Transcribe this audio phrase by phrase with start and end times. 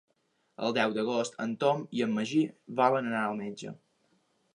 [0.67, 2.41] El deu d'agost en Tom i en Magí
[2.81, 3.75] volen anar al metge.